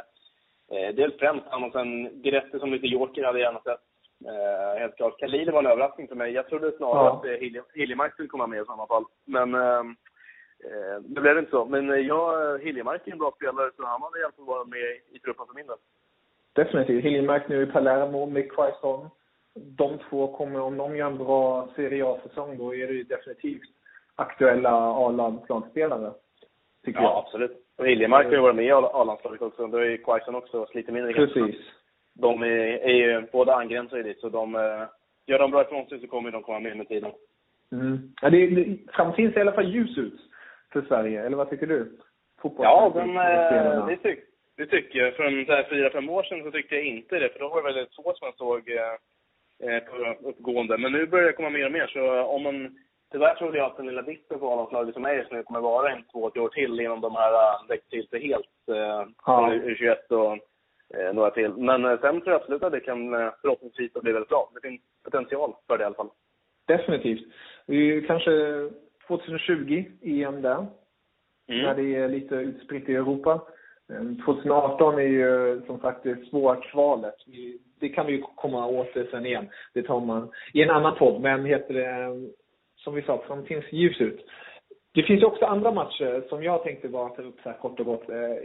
[0.73, 3.81] eh, det är främst han och sen Guidetti som lite joker hade jag gärna sett.
[4.27, 5.19] Eh, helt klart.
[5.21, 6.33] Khalili var en överraskning för mig.
[6.33, 7.13] Jag trodde snarare Ja.
[7.17, 9.05] att eh, Hilje- Hiljemark skulle komma med i sådana fall.
[9.25, 9.79] Men eh,
[10.67, 11.65] eh, det blev inte så.
[11.65, 14.99] Men eh, jag, Hiljemark är en bra spelare så han hade alla fall varit med
[15.13, 15.77] i truppen för min del.
[16.53, 17.05] Definitivt.
[17.05, 19.09] Hiljemark nu i Palermo med Quaison.
[19.55, 23.63] De två kommer, om de gör en bra Serie A-säsong, då är det ju definitivt
[24.17, 26.13] aktuella A-landslagsspelare.
[26.85, 27.19] Tycker Ja, jag.
[27.19, 27.53] absolut.
[27.79, 29.67] Och Hiljemark har ju varit med i A-landslaget också.
[29.67, 31.41] Då är ju Quaison också lite mindre kanske.
[31.41, 31.61] Precis.
[32.15, 32.47] De är,
[32.91, 34.83] är ju, båda angränsar ju dit, så de, eh,
[35.27, 37.13] gör de bra ifrån sig så kommer de komma med med tiden.
[37.73, 37.99] Mm.
[38.23, 40.21] Ja, det, det, framtiden ser i alla fall ljus ut
[40.73, 41.93] för Sverige, eller vad tycker du?
[42.59, 44.21] Ja, den, eh, det, tyck,
[44.57, 45.15] det tycker jag.
[45.17, 47.57] För en här fyra, fem år sedan så tyckte jag inte det, för då var
[47.57, 50.79] det väldigt få som jag såg eh, eh, på uppgående.
[50.79, 52.79] Men nu börjar det komma mer och mer, så om man...
[53.13, 55.93] Tyvärr trodde jag att den lilla dippen på A-landslaget som är just nu kommer vara
[55.93, 58.47] en två, tre år till innan de här äh, växt till sig helt.
[58.69, 59.07] Eh, Ja.
[59.27, 59.53] ja.
[59.55, 60.33] U21 och
[60.99, 61.51] eh, några till.
[61.57, 63.11] Men eh, sen tror jag absolut att det kan
[63.43, 64.51] förhoppningsvis bli väldigt bra.
[64.55, 66.11] Det finns potential för det i alla fall.
[66.67, 67.27] Definitivt.
[67.67, 68.31] Ju kanske
[69.07, 70.67] 2020 EM där,
[71.49, 71.63] Mm.
[71.65, 73.41] när det är lite utspritt i Europa.
[73.93, 77.15] Eh, 2018 är ju som sagt det svåra kvalet.
[77.27, 79.49] Vi- Det kan vi ju komma åt det sen igen.
[79.75, 81.21] Det tar man i en annan podd.
[81.23, 82.11] Men heter det,
[82.85, 84.27] som vi sa, framtiden ser ljus ut.
[84.95, 87.81] Det finns ju också andra matcher som jag tänkte bara ta upp så här kort
[87.81, 88.09] och gott.
[88.09, 88.37] Eh,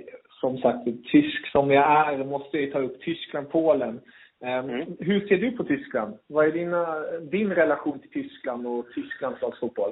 [0.42, 4.02] Som sagt, tysk som jag är måste jag ta upp Tyskland-Polen.
[4.44, 4.96] Eh, Mm.
[5.00, 6.18] Hur ser du på Tyskland?
[6.28, 9.92] Vad är dina, din relation till Tyskland och Tysklands lagsfotboll?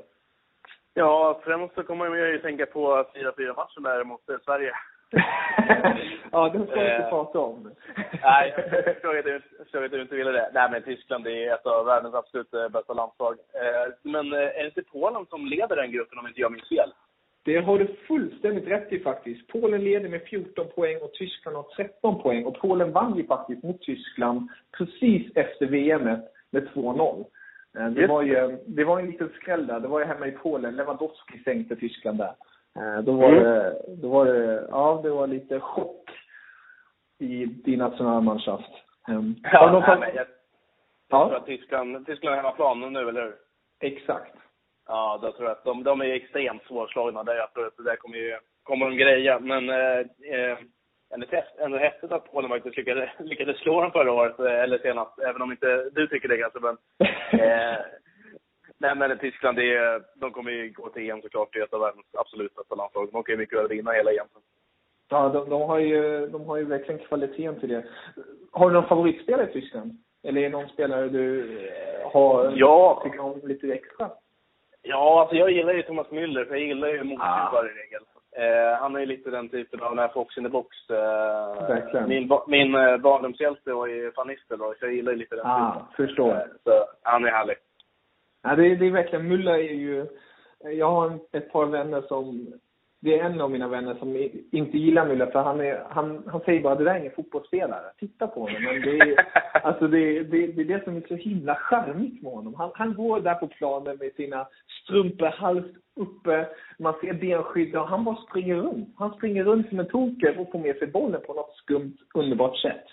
[0.94, 4.72] Ja, främst så kommer jag ju tänka på 4-4-matchen där mot eh, Sverige.
[6.36, 7.72] ja, den ska vi inte Eh, prata om.
[8.24, 10.50] Nej, jag förstår att du, förstår att du inte ville det.
[10.54, 13.34] Nej, men Tyskland det är ett av världens absolut eh, bästa landslag.
[13.54, 16.92] Eh, Men är det inte Polen som leder den gruppen om inte jag minns fel?
[17.46, 19.48] Det har du fullständigt rätt i faktiskt.
[19.48, 22.46] Polen leder med 14 poäng och Tyskland har 13 poäng.
[22.46, 26.04] Och Polen vann ju faktiskt mot Tyskland precis efter VM
[26.52, 27.26] med 2-0.
[27.78, 29.80] Eh, Det var ju det var en liten skräll där.
[29.80, 30.76] Det var ju hemma i Polen.
[30.76, 32.34] Lewandowski sänkte Tyskland där.
[33.02, 33.44] Då var, Mm.
[33.44, 36.10] det, då var det, ja det var lite chock
[37.20, 38.72] i din nationalmannschaft.
[39.08, 40.28] Um, har du någon nej, men jag,
[41.10, 43.36] jag tror ja, att Tyskland, Tyskland är hemmaplan nu, eller hur?
[43.80, 44.36] exakt.
[44.88, 47.36] Ja, då tror jag att de, de är extremt svårslagna där.
[47.36, 49.40] Jag tror att det där kommer ju kommer de greja.
[49.40, 50.00] Men eh,
[50.34, 50.58] eh,
[51.14, 51.28] ändå,
[51.60, 55.20] ändå häftigt att Polen faktiskt lyckades, lyckades slå dem förra året, eh, eller senast.
[55.20, 56.78] Även om inte du tycker det kanske, men...
[57.36, 57.78] Eh,
[58.78, 61.50] nej, men Tyskland, det är, de kommer ju gå till EM såklart.
[61.54, 63.10] Det är ett av världens absolut bästa landslag.
[63.12, 64.28] De kan ju mycket väl vinna hela EM.
[65.10, 67.84] Ja, de, de, har ju, de har ju verkligen kvaliteten till det.
[68.52, 69.92] Har du någon favoritspelare i Tyskland?
[70.24, 73.02] Eller är det någon spelare du eh, har, Ja.
[73.04, 74.10] tycker om lite extra?
[74.82, 77.04] Ja, alltså jag gillar ju Thomas Müller, för jag gillar ju Ah.
[77.04, 78.02] motståndare i regel.
[78.38, 80.90] Eh, han är ju lite den typen av den här fox in the box.
[80.90, 82.08] Eh.
[82.08, 85.72] Min, min eh, barndomshjälte var ju van Nistelrooy, så jag gillar ju lite den Ah,
[85.74, 86.08] typen.
[86.08, 86.32] förstår.
[86.32, 86.72] Eh, så
[87.04, 87.56] han är härlig.
[88.44, 90.06] Ja, det, är- det är verkligen, Mulla är ju,
[90.64, 92.54] jag har ett par vänner som,
[93.06, 96.42] det är en av mina vänner som inte gillar Mulla för han, är, han, han
[96.42, 98.64] säger bara det där är ingen fotbollsspelare, titta på honom.
[98.64, 99.26] Men det är,
[99.64, 102.54] alltså det, det, det är det som är så himla charmigt med honom.
[102.54, 104.48] Han, han går där på planen med sina
[104.84, 106.48] strumpor halvt uppe,
[106.80, 108.90] man ser benskydd och han bara springer runt.
[108.98, 112.58] Han springer runt som en toker och får med sig bollen på något skumt, underbart
[112.58, 112.86] sätt.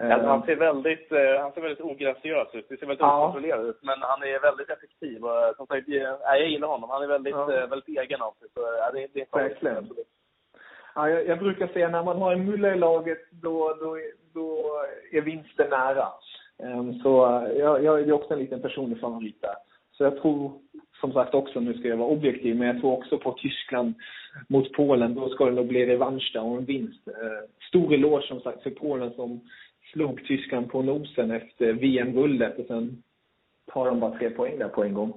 [0.00, 2.68] Alltså, Eh, han, ser väldigt, eh, han ser väldigt ograciös ut.
[2.68, 3.22] Det ser väldigt Ja.
[3.22, 3.78] okontrollerad ut.
[3.82, 5.24] Men han är väldigt effektiv.
[5.24, 6.90] Och, eh, som sagt, jag, jag gillar honom.
[6.90, 7.52] Han är väldigt, Ja.
[7.54, 8.48] eh, väldigt egen av sig.
[8.54, 9.52] Så, ja, det, det är en favorit.
[9.62, 9.88] Verkligen.
[10.94, 13.98] Ja, jag, jag brukar säga när man har en Mulla i laget, då, då,
[14.34, 14.56] då
[15.12, 16.08] är vinsten nära.
[16.62, 19.54] Ehm, så eh, jag, jag, är också en liten personlig favorit där.
[19.92, 20.52] Så jag tror,
[21.00, 23.94] som sagt också, nu ska jag vara objektiv, men jag tror också på Tyskland
[24.48, 25.14] mot Polen.
[25.14, 27.08] Då ska det nog bli revansch där och en vinst.
[27.08, 29.40] Eh, Stor eloge som sagt för Polen som
[29.92, 33.02] slog Tyskland på nosen efter VM-guldet och sen
[33.72, 35.12] tar de bara tre poäng där på en gång.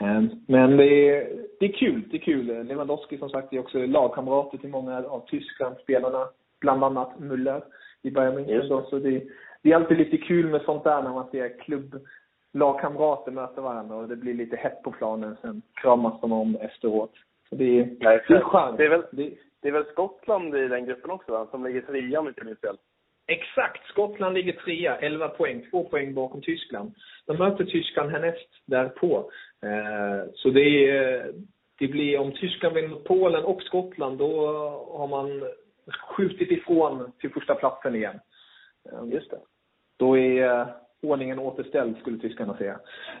[0.00, 2.02] Eh, Men det är, det är kul.
[2.10, 2.64] Det är kul.
[2.66, 6.26] Lewandowski som sagt är också lagkamrater till många av Tysklandsspelarna.
[6.60, 7.62] Bland annat Müller
[8.02, 8.68] i Bayern München.
[8.68, 9.22] Då, så det,
[9.62, 12.00] det är alltid lite kul med sånt där när man ser klubb
[12.52, 15.36] lagkamrater möta varandra och det blir lite hett på planen.
[15.42, 17.12] Sen kramas de om efteråt.
[17.48, 18.76] Så det är, Nej, det är charm.
[18.76, 21.46] det är väl- Det, Det är väl Skottland i den gruppen också, va?
[21.50, 22.76] Som ligger trea om inte minns fel.
[23.30, 23.86] Exakt.
[23.86, 25.66] Skottland ligger trea, 11 poäng.
[25.70, 26.94] Två poäng bakom Tyskland.
[27.26, 29.30] De möter Tyskland härnäst därpå.
[29.62, 31.32] Eh, så det, är,
[31.78, 34.50] det blir, om Tyskland vinner mot Polen och Skottland, då
[34.92, 35.42] har man
[36.08, 38.20] skjutit ifrån till första platsen igen.
[38.92, 39.40] Eh, just det.
[39.96, 40.66] Då är eh,
[41.02, 42.78] ordningen återställd, skulle tyskarna säga.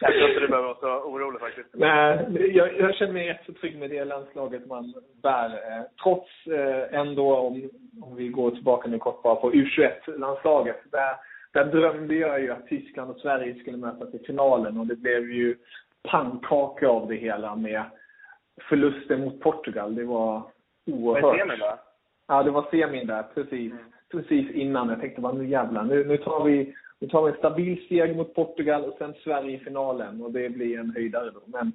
[0.00, 1.68] jag tror inte du behöver vara så orolig faktiskt.
[1.72, 2.26] Nej,
[2.56, 5.50] jag, jag känner mig rätt så trygg med det landslaget man bär.
[5.50, 7.70] Eh, trots eh, ändå, om,
[8.02, 10.76] om vi går tillbaka nu kort bara på U21-landslaget.
[10.92, 11.16] Där,
[11.52, 15.30] där drömde jag ju att Tyskland och Sverige skulle mötas i finalen och det blev
[15.30, 15.56] ju
[16.08, 17.82] pannkaka av det hela med
[18.68, 19.94] förlusten mot Portugal.
[19.94, 20.42] Det var
[20.84, 21.38] Vad är oerhört.
[21.40, 21.78] semin då?
[22.28, 23.72] Ja, det var semin där, precis.
[24.10, 24.88] Precis innan.
[24.88, 25.84] Jag tänkte bara, nu jävlar.
[25.84, 29.56] Nu, nu, tar vi, nu tar vi en stabil steg mot Portugal och sen Sverige
[29.56, 30.22] i finalen.
[30.22, 31.40] Och det blir en höjdare då.
[31.46, 31.72] Men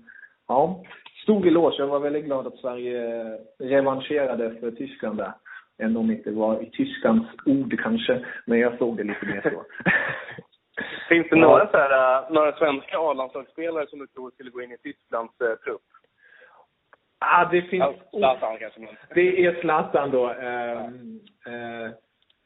[0.48, 0.84] ja,
[1.24, 1.76] stor eloge.
[1.78, 3.24] Jag var väldigt glad att Sverige
[3.60, 5.34] revanscherade för Tyskland där.
[5.78, 8.26] Även om det inte var i Tysklands ord kanske.
[8.46, 9.64] Men jag såg det lite mer så.
[11.10, 14.72] Finns det några, så här, eh, några svenska A-landslagsspelare som du tror skulle gå in
[14.72, 15.82] i Tysklands eh, trupp?
[17.22, 17.84] ah, det finns...
[17.84, 18.96] Ja, Zlatan kanske, men...
[19.16, 20.30] Det är Zlatan då.
[20.30, 21.92] Ehm, eh,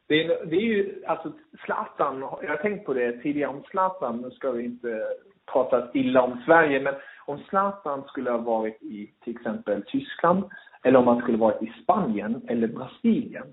[0.07, 1.31] det, är, det är ju, alltså
[1.65, 5.03] Zlatan, jag har tänkt på det tidigare om Zlatan, nu ska vi inte
[5.51, 6.93] prata illa om Sverige, men
[7.25, 10.43] om Zlatan skulle ha varit i till exempel Tyskland,
[10.83, 13.47] eller om han skulle varit i Spanien eller Brasilien.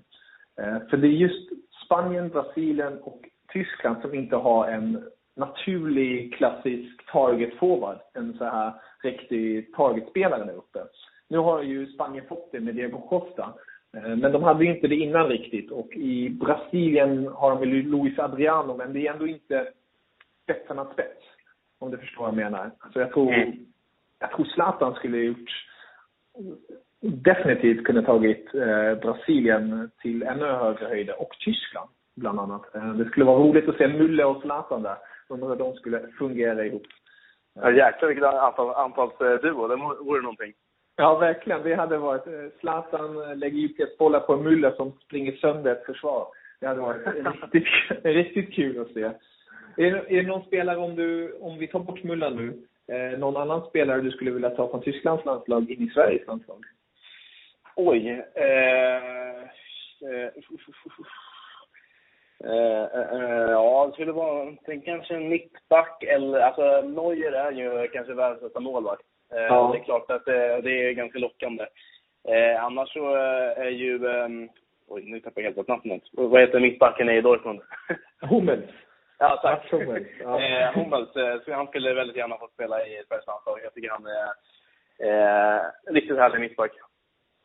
[0.61, 1.49] Eh, för det är just
[1.85, 3.19] Spanien, Brasilien och
[3.53, 5.03] Tyskland som inte har en
[5.35, 10.79] naturlig klassisk target forward, en så här riktig targetspelare där uppe.
[11.27, 13.53] Nu har ju Spanien fått det med Diego Costa.
[13.97, 15.71] Eh, Men de hade ju inte det innan riktigt.
[15.71, 19.67] Och i Brasilien har de väl Luis Adriano, men det är ändå inte
[20.43, 21.21] spetsarnas spets.
[21.79, 22.71] Om du förstår vad jag menar.
[22.93, 23.51] Så jag tror, Mm.
[24.19, 25.49] jag tror Zlatan skulle gjort
[27.01, 31.21] definitivt kunna tagit eh, Brasilien till ännu högre höjder.
[31.21, 32.75] Och Tyskland, bland annat.
[32.75, 34.97] Eh, det skulle vara roligt att se Mulle och Zlatan där.
[35.29, 36.83] Undrar hur de skulle fungera ihop.
[37.55, 39.67] Ja, jäklar vilket antal, antalsduo.
[39.67, 40.53] Det vore någonting.
[40.95, 41.63] Ja, verkligen.
[41.63, 42.27] Det hade varit...
[42.27, 46.27] eh, Zlatan lägger djupledsbollar på en Müller som springer sönder ett försvar.
[46.59, 47.07] Det hade varit
[47.53, 49.11] riktigt, riktigt kul att se.
[49.77, 53.37] Är, är det någon spelare, om, du, om vi tar bort Müller nu, eh, någon
[53.37, 56.63] annan spelare du skulle vilja ta från Tysklands landslag in i Sveriges landslag?
[57.75, 58.09] Oj.
[58.35, 58.45] Eh,
[60.01, 60.29] eh,
[62.43, 66.39] eh, eh, ja, det skulle vara tänk kanske en mittback eller...
[66.39, 69.03] Alltså, Neuer är ju kanske världens bästa målvakt.
[69.35, 69.69] Eh, Ja.
[69.73, 71.65] Det är klart att det, är ganska lockande.
[72.27, 74.07] Eh, annars så eh, är ju...
[74.07, 74.27] Eh,
[74.87, 76.03] oj, nu tappade jag helt bort namnet.
[76.11, 77.61] Vad heter mittbacken i Dortmund?
[78.21, 78.69] Hummels.
[79.19, 79.71] ja, tack.
[79.71, 80.71] Hummels, ja.
[80.75, 81.09] Hummels,
[81.47, 83.59] han skulle väldigt gärna få spela i Sveriges landslag.
[83.63, 84.29] Jag tycker han är
[85.07, 85.61] eh,
[85.93, 86.71] riktigt härlig mittback.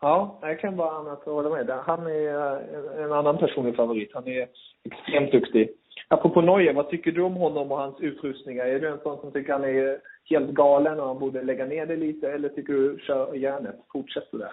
[0.00, 1.70] Ja, jag kan bara annat hålla med.
[1.70, 2.34] Han är
[2.74, 4.10] en, en annan personlig favorit.
[4.14, 4.48] Han är
[4.84, 5.70] extremt duktig.
[6.08, 8.64] Apropå Neuer, vad tycker du om honom och hans utrustningar?
[8.66, 11.86] Är du en sån som tycker han är helt galen och han borde lägga ner
[11.86, 12.32] det lite?
[12.32, 13.76] Eller tycker du kör järnet?
[13.92, 14.52] Fortsätt där.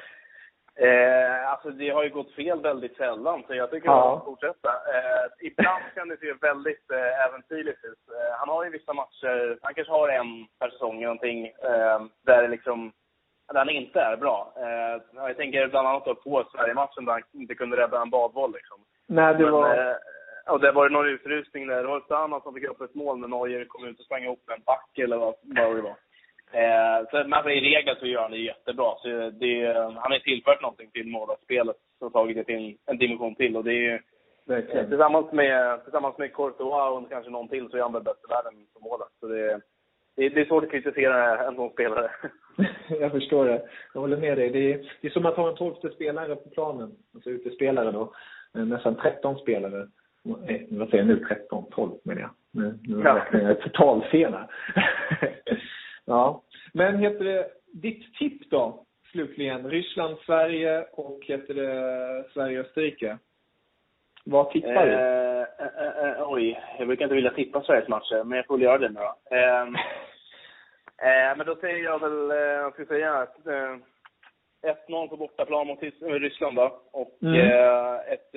[0.78, 4.04] Eh, alltså det har ju gått fel väldigt sällan, så jag tycker Ja.
[4.04, 4.70] att han fortsätta.
[4.70, 8.04] Eh, ibland kan det se väldigt eh, äventyrligt ut.
[8.10, 12.00] Eh, han har ju vissa matcher, han kanske har en per säsong eller någonting, eh,
[12.26, 12.92] där det liksom,
[13.54, 14.54] där han inte är bra.
[14.58, 18.78] Eh, jag tänker bland annat på Sverige-matchen där han inte kunde rädda en badboll liksom.
[19.08, 19.70] Nej, det Men, var...
[19.90, 19.96] eh,
[20.50, 21.82] och det var någon utrustning där.
[21.82, 24.50] Det var Stana som fick upp ett mål när Neuer kom ut och sprang ihop
[24.58, 25.96] en back eller vad, vad det var.
[26.52, 28.96] Eh, så, men alltså, i regel så gör han det jättebra.
[29.02, 33.36] Så det, han har tillfört någonting till målvaktsspelet och tagit det till en, en dimension
[33.36, 33.58] till.
[33.58, 34.00] Och det är ju,
[34.56, 38.26] eh, tillsammans med, tillsammans med Courtois och kanske någon till så är han väl bäst
[38.28, 39.20] i världen som målvakt.
[39.20, 39.62] Så det,
[40.16, 42.12] det, det är svårt att kritisera en sån spelare.
[43.00, 43.62] Jag förstår det.
[43.94, 44.50] Jag håller med dig.
[44.50, 46.96] Det är, det är som att ha en tolfte spelare på planen.
[47.14, 48.14] Alltså utespelare då.
[48.56, 49.88] Eh, Nästan 13 spelare.
[50.26, 51.26] Eh, Vad säger jag nu?
[51.26, 51.66] 13?
[51.72, 52.30] 12 menar jag.
[52.52, 53.16] Nu, nu Ja.
[53.16, 54.48] räknar jag totalfel här.
[56.06, 56.42] ja.
[56.74, 58.86] Men heter det, ditt tipp då?
[59.12, 59.70] Slutligen.
[59.70, 63.18] Ryssland, Sverige och heter det Sverige, Österrike.
[64.26, 64.92] Vad tippar du?
[64.92, 68.64] Eh, eh, eh, oj, jag brukar inte vilja tippa Sveriges matcher, men jag får väl
[68.64, 69.36] göra det nu då.
[69.36, 69.62] Eh,
[71.10, 73.76] eh, men då säger jag väl, eh, jag ska säga, att, eh,
[74.88, 76.82] 1-0 på bortaplan mot eh, Ryssland då.
[76.92, 77.36] Och Mm.
[77.36, 78.36] eh, ett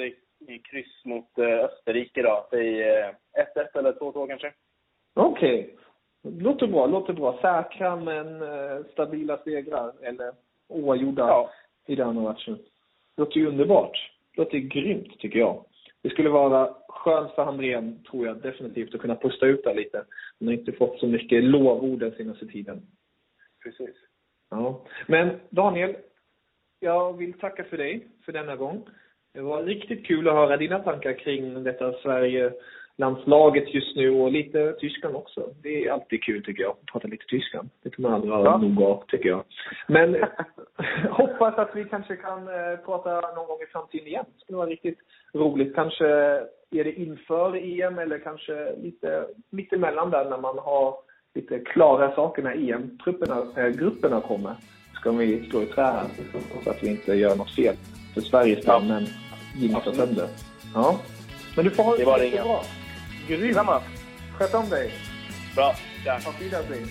[0.48, 2.46] eh, kryss mot eh, Österrike då.
[2.51, 3.11] Säg eh,
[3.57, 4.53] 1-1 eller 2-2 kanske.
[5.14, 5.77] Okej.
[6.22, 7.38] Låter bra, låter bra.
[7.42, 9.92] Säkra men eh, stabila segrar.
[10.03, 10.33] Eller
[10.68, 11.51] oavgjorda Ja.
[11.87, 12.59] i den matchen.
[13.16, 14.12] Låter ju underbart.
[14.37, 15.64] Låter grymt tycker jag.
[16.03, 20.05] Det skulle vara skönt för Hamrén, tror jag definitivt, att kunna pusta ut där lite.
[20.38, 22.83] Han har inte fått så mycket lovord den senaste tiden.
[23.62, 23.96] Precis.
[24.51, 24.85] Ja.
[25.07, 25.96] Men Daniel,
[26.81, 28.88] jag vill tacka för dig för denna gång.
[29.38, 34.72] Det var riktigt kul att höra dina tankar kring detta Sverige-landslaget just nu och lite
[34.72, 35.51] Tyskland också.
[35.62, 37.68] Det är alltid kul tycker jag, att prata lite Tyskland.
[37.83, 38.57] Det kan man aldrig Ja.
[38.59, 39.44] nog av tycker jag.
[39.88, 40.16] Men
[41.11, 44.24] hoppas att vi kanske kan eh, prata någon gång i framtiden igen.
[44.35, 44.98] Det skulle vara riktigt
[45.35, 45.74] roligt.
[45.74, 46.07] Kanske
[46.70, 50.94] är det inför EM eller kanske lite mitt emellan där när man har
[51.35, 54.55] lite klara saker när EM-trupperna, äh, grupperna kommer.
[54.94, 56.07] Ska vi slå i trä här
[56.64, 57.74] så att vi inte gör något fel
[58.14, 59.07] för Sveriges del, men
[59.84, 60.28] Tar sönder.
[60.74, 60.98] Ja.
[61.56, 62.44] Men du får ha Det var riktigt ringa.
[62.44, 62.64] bra.
[63.28, 63.82] Grymt.
[64.38, 64.92] Sköt om dig.
[65.54, 65.74] Bra.
[66.04, 66.14] Tja.
[66.16, 66.90] Auf Wiedersehen.